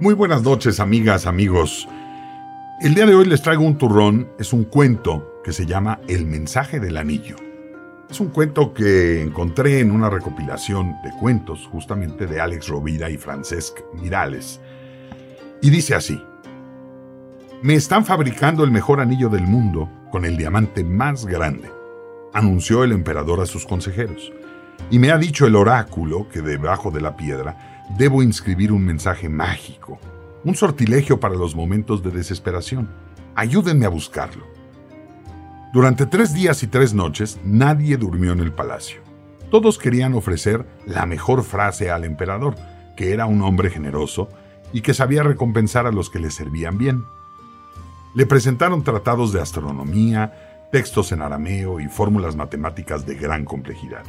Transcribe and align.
Muy 0.00 0.14
buenas 0.14 0.42
noches, 0.42 0.80
amigas, 0.80 1.26
amigos. 1.26 1.86
El 2.80 2.94
día 2.94 3.04
de 3.04 3.14
hoy 3.14 3.26
les 3.26 3.42
traigo 3.42 3.64
un 3.64 3.76
turrón, 3.76 4.30
es 4.38 4.54
un 4.54 4.64
cuento 4.64 5.42
que 5.44 5.52
se 5.52 5.66
llama 5.66 6.00
El 6.08 6.24
mensaje 6.24 6.80
del 6.80 6.96
anillo. 6.96 7.36
Es 8.08 8.18
un 8.18 8.28
cuento 8.28 8.72
que 8.72 9.20
encontré 9.20 9.80
en 9.80 9.90
una 9.90 10.08
recopilación 10.08 10.96
de 11.04 11.10
cuentos 11.20 11.68
justamente 11.70 12.26
de 12.26 12.40
Alex 12.40 12.68
Rovira 12.68 13.10
y 13.10 13.18
Francesc 13.18 13.80
Mirales. 13.92 14.58
Y 15.60 15.68
dice 15.68 15.94
así, 15.94 16.18
Me 17.62 17.74
están 17.74 18.06
fabricando 18.06 18.64
el 18.64 18.70
mejor 18.70 19.02
anillo 19.02 19.28
del 19.28 19.46
mundo 19.46 19.90
con 20.10 20.24
el 20.24 20.38
diamante 20.38 20.82
más 20.82 21.26
grande, 21.26 21.70
anunció 22.32 22.84
el 22.84 22.92
emperador 22.92 23.42
a 23.42 23.46
sus 23.46 23.66
consejeros. 23.66 24.32
Y 24.90 24.98
me 24.98 25.10
ha 25.10 25.18
dicho 25.18 25.46
el 25.46 25.56
oráculo 25.56 26.26
que 26.30 26.40
debajo 26.40 26.90
de 26.90 27.02
la 27.02 27.16
piedra 27.16 27.79
debo 27.96 28.22
inscribir 28.22 28.72
un 28.72 28.84
mensaje 28.84 29.28
mágico, 29.28 29.98
un 30.44 30.54
sortilegio 30.54 31.20
para 31.20 31.34
los 31.34 31.54
momentos 31.54 32.02
de 32.02 32.10
desesperación. 32.10 32.88
Ayúdenme 33.34 33.86
a 33.86 33.90
buscarlo. 33.90 34.46
Durante 35.72 36.06
tres 36.06 36.34
días 36.34 36.62
y 36.62 36.66
tres 36.66 36.94
noches 36.94 37.38
nadie 37.44 37.96
durmió 37.96 38.32
en 38.32 38.40
el 38.40 38.52
palacio. 38.52 39.00
Todos 39.50 39.78
querían 39.78 40.14
ofrecer 40.14 40.66
la 40.86 41.06
mejor 41.06 41.42
frase 41.42 41.90
al 41.90 42.04
emperador, 42.04 42.54
que 42.96 43.12
era 43.12 43.26
un 43.26 43.42
hombre 43.42 43.70
generoso 43.70 44.28
y 44.72 44.80
que 44.80 44.94
sabía 44.94 45.22
recompensar 45.22 45.86
a 45.86 45.92
los 45.92 46.10
que 46.10 46.20
le 46.20 46.30
servían 46.30 46.78
bien. 46.78 47.04
Le 48.14 48.26
presentaron 48.26 48.82
tratados 48.82 49.32
de 49.32 49.40
astronomía, 49.40 50.68
textos 50.72 51.12
en 51.12 51.22
arameo 51.22 51.80
y 51.80 51.88
fórmulas 51.88 52.36
matemáticas 52.36 53.06
de 53.06 53.14
gran 53.14 53.44
complejidad. 53.44 54.04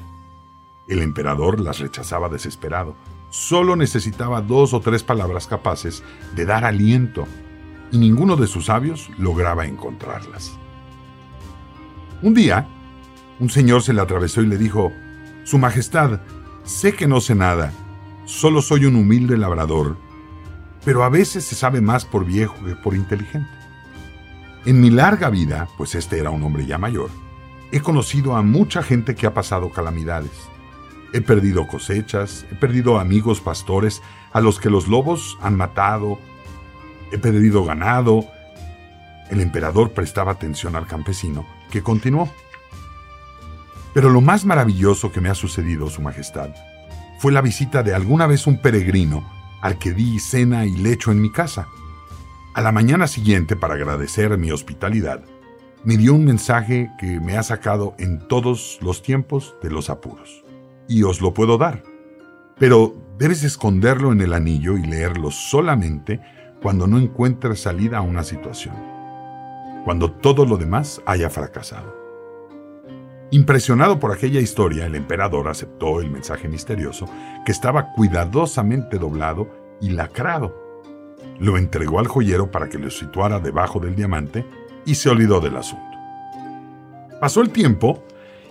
El 0.88 1.02
emperador 1.02 1.60
las 1.60 1.80
rechazaba 1.80 2.30
desesperado, 2.30 2.96
solo 3.32 3.76
necesitaba 3.76 4.42
dos 4.42 4.74
o 4.74 4.82
tres 4.82 5.04
palabras 5.04 5.48
capaces 5.48 6.04
de 6.36 6.46
dar 6.46 6.66
aliento, 6.66 7.26
y 7.92 7.98
ninguno 7.98 8.36
de 8.36 8.46
sus 8.46 8.66
sabios 8.68 9.10
lograba 9.18 9.66
encontrarlas. 9.66 10.58
Un 12.22 12.34
día, 12.34 12.68
un 13.40 13.50
señor 13.50 13.82
se 13.82 13.94
le 13.94 14.02
atravesó 14.02 14.42
y 14.42 14.48
le 14.48 14.58
dijo, 14.58 14.92
Su 15.44 15.58
Majestad, 15.58 16.22
sé 16.64 16.94
que 16.94 17.08
no 17.08 17.20
sé 17.22 17.34
nada, 17.34 17.74
solo 18.26 18.62
soy 18.62 18.86
un 18.86 18.96
humilde 18.96 19.38
labrador, 19.38 19.98
pero 20.86 21.04
a 21.04 21.10
veces 21.10 21.46
se 21.46 21.56
sabe 21.56 21.82
más 21.82 22.06
por 22.06 22.26
viejo 22.26 22.56
que 22.66 22.76
por 22.76 22.96
inteligente. 22.96 23.50
En 24.66 24.80
mi 24.80 24.90
larga 24.90 25.30
vida, 25.30 25.68
pues 25.78 25.96
este 25.96 26.20
era 26.20 26.30
un 26.30 26.44
hombre 26.44 26.66
ya 26.66 26.78
mayor, 26.78 27.10
he 27.72 27.80
conocido 27.80 28.36
a 28.36 28.42
mucha 28.42 28.84
gente 28.84 29.16
que 29.16 29.26
ha 29.26 29.34
pasado 29.34 29.70
calamidades 29.70 30.52
He 31.14 31.20
perdido 31.20 31.68
cosechas, 31.68 32.46
he 32.52 32.56
perdido 32.56 32.98
amigos 32.98 33.42
pastores 33.42 34.02
a 34.32 34.40
los 34.40 34.60
que 34.60 34.70
los 34.70 34.88
lobos 34.88 35.38
han 35.42 35.58
matado, 35.58 36.20
he 37.12 37.18
perdido 37.18 37.66
ganado. 37.66 38.26
El 39.30 39.42
emperador 39.42 39.92
prestaba 39.92 40.32
atención 40.32 40.76
al 40.76 40.88
campesino, 40.88 41.46
que 41.70 41.84
continuó. 41.84 42.30
Pero 43.94 44.10
lo 44.10 44.22
más 44.22 44.46
maravilloso 44.46 45.12
que 45.12 45.20
me 45.20 45.28
ha 45.28 45.36
sucedido, 45.36 45.90
Su 45.90 46.02
Majestad, 46.02 46.52
fue 47.20 47.34
la 47.34 47.42
visita 47.42 47.84
de 47.84 47.94
alguna 47.94 48.26
vez 48.26 48.48
un 48.48 48.62
peregrino 48.62 49.30
al 49.62 49.78
que 49.78 49.92
di 49.92 50.18
cena 50.20 50.66
y 50.66 50.72
lecho 50.78 51.12
en 51.12 51.22
mi 51.22 51.32
casa. 51.32 51.68
A 52.54 52.62
la 52.62 52.72
mañana 52.72 53.08
siguiente, 53.08 53.58
para 53.58 53.74
agradecer 53.74 54.38
mi 54.38 54.52
hospitalidad, 54.52 55.24
me 55.84 55.98
dio 55.98 56.14
un 56.14 56.24
mensaje 56.24 56.90
que 56.98 57.20
me 57.20 57.38
ha 57.38 57.44
sacado 57.44 57.96
en 57.98 58.28
todos 58.30 58.80
los 58.82 59.02
tiempos 59.02 59.56
de 59.62 59.72
los 59.72 59.90
apuros 59.90 60.44
y 60.92 61.04
os 61.04 61.22
lo 61.22 61.34
puedo 61.34 61.58
dar. 61.58 61.84
Pero 62.60 62.94
debes 63.18 63.44
esconderlo 63.44 64.12
en 64.12 64.22
el 64.22 64.34
anillo 64.34 64.78
y 64.78 64.86
leerlo 64.86 65.32
solamente 65.32 66.20
cuando 66.62 66.86
no 66.86 67.00
encuentres 67.00 67.62
salida 67.62 68.00
a 68.00 68.02
una 68.02 68.24
situación, 68.24 68.76
cuando 69.86 70.12
todo 70.12 70.46
lo 70.46 70.58
demás 70.58 71.02
haya 71.06 71.30
fracasado. 71.30 71.96
Impresionado 73.32 74.00
por 74.00 74.12
aquella 74.12 74.42
historia, 74.42 74.86
el 74.86 74.96
emperador 74.96 75.48
aceptó 75.48 76.02
el 76.02 76.12
mensaje 76.12 76.50
misterioso 76.50 77.06
que 77.46 77.54
estaba 77.54 77.94
cuidadosamente 77.94 78.98
doblado 78.98 79.48
y 79.80 79.92
lacrado. 79.92 80.54
Lo 81.40 81.58
entregó 81.58 82.00
al 82.00 82.08
joyero 82.08 82.52
para 82.52 82.68
que 82.68 82.78
lo 82.78 82.92
situara 82.92 83.40
debajo 83.40 83.80
del 83.80 83.96
diamante 83.96 84.46
y 84.86 84.96
se 84.96 85.10
olvidó 85.10 85.40
del 85.40 85.56
asunto. 85.56 85.98
Pasó 87.22 87.42
el 87.42 87.52
tiempo 87.52 88.04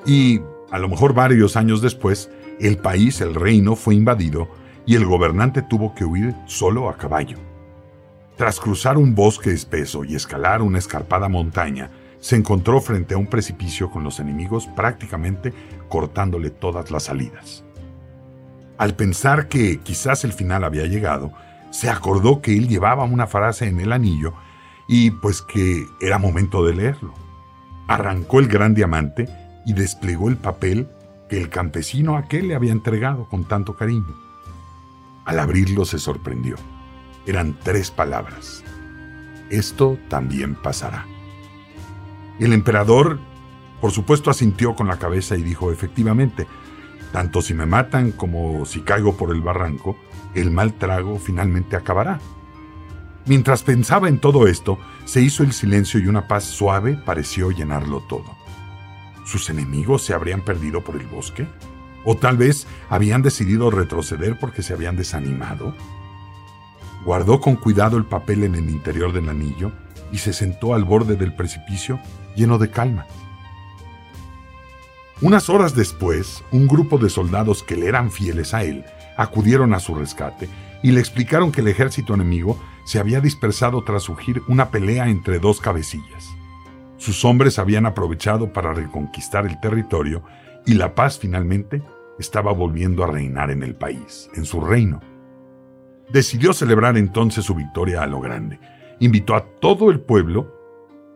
y 0.07 0.41
a 0.71 0.79
lo 0.79 0.89
mejor 0.89 1.15
varios 1.15 1.57
años 1.57 1.83
después, 1.83 2.31
el 2.61 2.79
país, 2.79 3.21
el 3.21 3.35
reino, 3.35 3.77
fue 3.77 3.95
invadido 3.95 4.49
y 4.87 4.95
el 4.95 5.05
gobernante 5.05 5.63
tuvo 5.63 5.95
que 5.95 6.05
huir 6.05 6.35
solo 6.47 6.89
a 6.89 6.97
caballo. 6.97 7.39
Tras 8.37 8.61
cruzar 8.61 8.97
un 8.97 9.15
bosque 9.15 9.51
espeso 9.51 10.05
y 10.05 10.15
escalar 10.15 10.63
una 10.63 10.79
escarpada 10.79 11.29
montaña, 11.29 11.91
se 12.21 12.37
encontró 12.37 12.81
frente 12.81 13.15
a 13.15 13.19
un 13.19 13.27
precipicio 13.27 13.91
con 13.91 14.05
los 14.05 14.21
enemigos 14.21 14.67
prácticamente 14.77 15.53
cortándole 15.89 16.51
todas 16.51 16.91
las 16.91 17.05
salidas. 17.05 17.65
Al 18.79 18.95
pensar 18.95 19.49
que 19.49 19.81
quizás 19.81 20.25
el 20.25 20.33
final 20.33 20.65
había 20.65 20.87
llegado, 20.87 21.33
se 21.71 21.91
acordó 21.91 22.41
que 22.41 22.57
él 22.57 22.69
llevaba 22.69 23.05
una 23.05 23.27
frase 23.27 23.69
en 23.69 23.81
el 23.81 23.93
anillo 23.93 24.35
y 24.89 25.11
pues 25.11 25.43
que 25.43 25.87
era 26.01 26.19
momento 26.19 26.65
de 26.65 26.75
leerlo. 26.75 27.15
Arrancó 27.89 28.41
el 28.41 28.49
gran 28.49 28.75
diamante 28.75 29.29
y 29.65 29.73
desplegó 29.73 30.29
el 30.29 30.37
papel 30.37 30.89
que 31.29 31.39
el 31.41 31.49
campesino 31.49 32.17
aquel 32.17 32.49
le 32.49 32.55
había 32.55 32.73
entregado 32.73 33.29
con 33.29 33.45
tanto 33.45 33.77
cariño. 33.77 34.15
Al 35.25 35.39
abrirlo 35.39 35.85
se 35.85 35.99
sorprendió. 35.99 36.57
Eran 37.27 37.57
tres 37.63 37.91
palabras. 37.91 38.65
Esto 39.51 39.99
también 40.09 40.55
pasará. 40.55 41.07
El 42.39 42.53
emperador, 42.53 43.19
por 43.81 43.93
supuesto, 43.93 44.31
asintió 44.31 44.75
con 44.75 44.89
la 44.89 44.99
cabeza 44.99 45.37
y 45.37 45.43
dijo, 45.43 45.71
efectivamente, 45.71 46.47
tanto 47.13 47.43
si 47.43 47.55
me 47.55 47.67
matan 47.67 48.13
como 48.13 48.65
si 48.65 48.81
caigo 48.81 49.17
por 49.17 49.35
el 49.35 49.41
barranco, 49.41 49.97
el 50.35 50.51
mal 50.51 50.75
trago 50.75 51.19
finalmente 51.19 51.77
acabará. 51.77 52.19
Mientras 53.27 53.63
pensaba 53.63 54.09
en 54.09 54.19
todo 54.19 54.47
esto, 54.47 54.79
se 55.05 55.21
hizo 55.21 55.43
el 55.43 55.53
silencio 55.53 56.01
y 56.01 56.07
una 56.07 56.27
paz 56.27 56.45
suave 56.45 56.95
pareció 56.95 57.51
llenarlo 57.51 58.01
todo. 58.09 58.40
¿Sus 59.25 59.51
enemigos 59.51 60.03
se 60.03 60.15
habrían 60.15 60.43
perdido 60.43 60.83
por 60.83 60.97
el 60.97 61.07
bosque? 61.07 61.47
¿O 62.05 62.17
tal 62.17 62.37
vez 62.37 62.67
habían 62.89 63.23
decidido 63.23 63.71
retroceder 63.71 64.39
porque 64.39 64.63
se 64.63 64.73
habían 64.73 64.97
desanimado? 64.97 65.75
Guardó 67.05 67.41
con 67.41 67.57
cuidado 67.57 67.97
el 67.97 68.05
papel 68.05 68.45
en 68.45 68.55
el 68.55 68.69
interior 68.71 69.13
del 69.13 69.29
anillo 69.29 69.73
y 70.13 70.19
se 70.19 70.33
sentó 70.33 70.75
al 70.75 70.85
borde 70.85 71.17
del 71.17 71.35
precipicio 71.35 72.01
lleno 72.35 72.59
de 72.59 72.71
calma. 72.71 73.07
Unas 75.23 75.51
horas 75.51 75.75
después, 75.75 76.43
un 76.51 76.67
grupo 76.67 76.97
de 76.97 77.11
soldados 77.11 77.63
que 77.63 77.77
le 77.77 77.87
eran 77.87 78.11
fieles 78.11 78.55
a 78.55 78.65
él 78.65 78.85
acudieron 79.17 79.75
a 79.75 79.81
su 79.81 79.95
rescate 79.95 80.49
y 80.83 80.93
le 80.93 81.01
explicaron 81.01 81.53
que 81.53 81.61
el 81.61 81.69
ejército 81.69 82.15
enemigo 82.15 82.59
se 82.85 82.99
había 82.99 83.21
dispersado 83.21 83.85
tras 83.85 84.05
surgir 84.05 84.43
una 84.49 84.71
pelea 84.71 85.09
entre 85.09 85.39
dos 85.39 85.61
cabecillas. 85.61 86.35
Sus 87.01 87.25
hombres 87.25 87.59
habían 87.59 87.87
aprovechado 87.87 88.53
para 88.53 88.75
reconquistar 88.75 89.47
el 89.47 89.59
territorio 89.59 90.23
y 90.67 90.75
la 90.75 90.95
paz 90.95 91.19
finalmente 91.19 91.83
estaba 92.19 92.53
volviendo 92.53 93.03
a 93.03 93.07
reinar 93.07 93.51
en 93.51 93.63
el 93.63 93.75
país, 93.75 94.29
en 94.35 94.45
su 94.45 94.61
reino. 94.61 95.01
Decidió 96.13 96.53
celebrar 96.53 96.99
entonces 96.99 97.47
su 97.47 97.55
victoria 97.55 98.03
a 98.03 98.07
lo 98.07 98.21
grande. 98.21 98.61
Invitó 98.99 99.35
a 99.35 99.47
todo 99.61 99.91
el 99.91 100.01
pueblo 100.01 100.55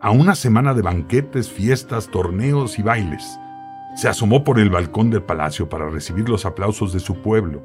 a 0.01 0.11
una 0.11 0.35
semana 0.35 0.73
de 0.73 0.81
banquetes, 0.81 1.51
fiestas, 1.51 2.09
torneos 2.09 2.79
y 2.79 2.83
bailes. 2.83 3.39
Se 3.95 4.09
asomó 4.09 4.43
por 4.43 4.59
el 4.59 4.71
balcón 4.71 5.11
del 5.11 5.23
palacio 5.23 5.69
para 5.69 5.91
recibir 5.91 6.31
los 6.31 6.47
aplausos 6.47 6.95
de 6.95 7.01
su 7.01 7.21
pueblo. 7.21 7.63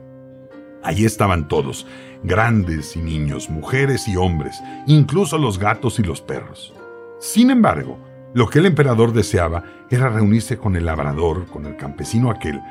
Allí 0.84 1.06
estaban 1.06 1.48
todos, 1.48 1.88
grandes 2.24 2.98
y 2.98 3.00
niños, 3.00 3.50
mujeres 3.50 4.10
y 4.10 4.18
hombres, 4.18 4.62
incluso 4.88 5.38
los 5.38 5.58
gatos 5.58 6.00
y 6.00 6.04
los 6.04 6.20
perros. 6.20 6.74
Sin 7.20 7.50
embargo, 7.50 8.09
lo 8.34 8.48
que 8.48 8.60
el 8.60 8.68
emperador 8.68 9.14
deseaba 9.14 9.64
era 9.90 10.10
reunirse 10.10 10.58
con 10.58 10.76
el 10.76 10.86
labrador, 10.86 11.48
con 11.48 11.66
el 11.66 11.76
campesino 11.76 12.30
aquel, 12.30 12.62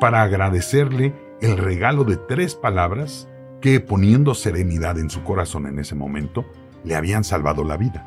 para 0.00 0.22
agradecerle 0.22 1.14
el 1.40 1.56
regalo 1.56 2.04
de 2.04 2.16
tres 2.16 2.54
palabras 2.54 3.28
que, 3.60 3.80
poniendo 3.80 4.34
serenidad 4.34 4.98
en 4.98 5.10
su 5.10 5.22
corazón 5.22 5.66
en 5.66 5.78
ese 5.78 5.94
momento, 5.94 6.44
le 6.84 6.94
habían 6.94 7.24
salvado 7.24 7.64
la 7.64 7.76
vida. 7.76 8.06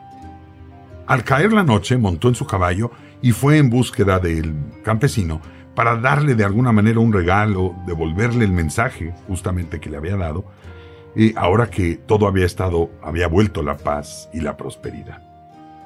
Al 1.08 1.24
caer 1.24 1.52
la 1.52 1.64
noche, 1.64 1.98
montó 1.98 2.28
en 2.28 2.36
su 2.36 2.46
caballo 2.46 2.92
y 3.22 3.32
fue 3.32 3.58
en 3.58 3.70
búsqueda 3.70 4.20
del 4.20 4.56
campesino 4.84 5.42
para 5.74 5.96
darle 5.96 6.36
de 6.36 6.44
alguna 6.44 6.72
manera 6.72 7.00
un 7.00 7.12
regalo, 7.12 7.76
devolverle 7.88 8.46
el 8.46 8.52
mensaje 8.52 9.14
justamente 9.28 9.80
que 9.80 9.90
le 9.90 9.98
había 9.98 10.18
dado, 10.18 10.46
y 11.16 11.36
ahora 11.36 11.72
que 11.72 11.96
todo 11.96 12.28
había 12.28 12.46
estado, 12.46 12.92
había 13.02 13.28
vuelto 13.28 13.64
la 13.64 13.78
paz 13.78 14.30
y 14.32 14.42
la 14.42 14.56
prosperidad. 14.56 15.29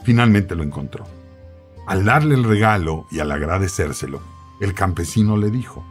Finalmente 0.04 0.56
lo 0.56 0.64
encontró. 0.64 1.06
Al 1.88 2.06
darle 2.06 2.36
el 2.36 2.44
regalo 2.44 3.08
y 3.12 3.20
al 3.20 3.32
agradecérselo, 3.32 4.22
el 4.60 4.74
campesino 4.74 5.36
le 5.38 5.50
dijo, 5.50 5.84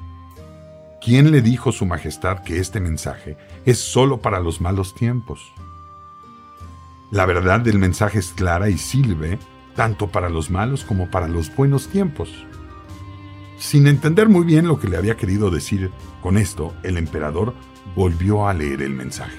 ¿quién 1.02 1.30
le 1.30 1.42
dijo 1.42 1.72
su 1.72 1.84
majestad 1.84 2.42
que 2.42 2.58
este 2.58 2.80
mensaje 2.80 3.36
es 3.66 3.78
solo 3.78 4.20
para 4.20 4.40
los 4.40 4.60
malos 4.60 4.94
tiempos? 4.94 5.52
La 7.10 7.26
verdad 7.26 7.60
del 7.60 7.78
mensaje 7.78 8.20
es 8.20 8.32
clara 8.32 8.70
y 8.70 8.78
sirve 8.78 9.38
tanto 9.76 10.08
para 10.08 10.30
los 10.30 10.50
malos 10.50 10.84
como 10.84 11.10
para 11.10 11.28
los 11.28 11.54
buenos 11.54 11.88
tiempos. 11.88 12.30
Sin 13.58 13.86
entender 13.86 14.28
muy 14.28 14.44
bien 14.44 14.66
lo 14.66 14.80
que 14.80 14.88
le 14.88 14.96
había 14.96 15.16
querido 15.16 15.50
decir 15.50 15.90
con 16.22 16.36
esto, 16.38 16.74
el 16.82 16.96
emperador 16.96 17.54
volvió 17.94 18.48
a 18.48 18.54
leer 18.54 18.82
el 18.82 18.94
mensaje. 18.94 19.38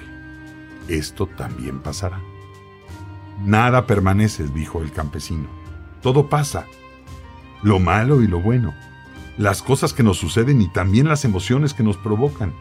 Esto 0.88 1.26
también 1.26 1.80
pasará. 1.80 2.20
Nada 3.40 3.86
permanece, 3.86 4.46
dijo 4.48 4.82
el 4.82 4.92
campesino. 4.92 5.48
Todo 6.02 6.28
pasa. 6.28 6.66
Lo 7.62 7.78
malo 7.78 8.22
y 8.22 8.28
lo 8.28 8.40
bueno. 8.40 8.74
Las 9.36 9.62
cosas 9.62 9.92
que 9.92 10.02
nos 10.02 10.18
suceden 10.18 10.62
y 10.62 10.68
también 10.68 11.08
las 11.08 11.24
emociones 11.24 11.74
que 11.74 11.82
nos 11.82 11.96
provocan. 11.96 12.52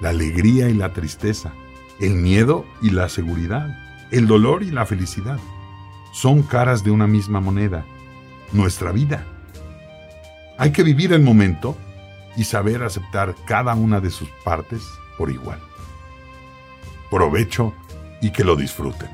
La 0.00 0.10
alegría 0.10 0.68
y 0.68 0.74
la 0.74 0.92
tristeza. 0.92 1.52
El 2.00 2.14
miedo 2.14 2.64
y 2.80 2.90
la 2.90 3.08
seguridad. 3.08 3.76
El 4.10 4.26
dolor 4.26 4.62
y 4.62 4.70
la 4.70 4.86
felicidad. 4.86 5.38
Son 6.12 6.42
caras 6.42 6.84
de 6.84 6.90
una 6.90 7.06
misma 7.06 7.40
moneda. 7.40 7.84
Nuestra 8.52 8.92
vida. 8.92 9.26
Hay 10.58 10.70
que 10.70 10.82
vivir 10.82 11.12
el 11.12 11.22
momento 11.22 11.76
y 12.36 12.44
saber 12.44 12.82
aceptar 12.82 13.34
cada 13.46 13.74
una 13.74 14.00
de 14.00 14.10
sus 14.10 14.28
partes 14.44 14.82
por 15.18 15.30
igual. 15.30 15.58
Provecho 17.10 17.74
y 18.22 18.30
que 18.30 18.44
lo 18.44 18.56
disfruten. 18.56 19.10